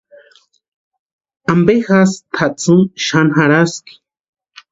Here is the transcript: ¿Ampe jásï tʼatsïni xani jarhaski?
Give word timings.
¿Ampe 1.51 1.73
jásï 1.85 2.17
tʼatsïni 2.35 2.85
xani 3.05 3.31
jarhaski? 3.37 3.93